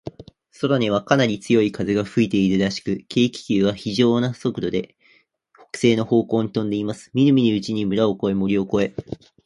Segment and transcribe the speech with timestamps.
[0.59, 4.95] 空には、かなり強い風が吹いているらしく、軽気球は、ひじょうな速度で、
[5.69, 7.11] 北西の方向にとんでいます。
[7.13, 9.31] みるみるうちに村を越え、森を越え、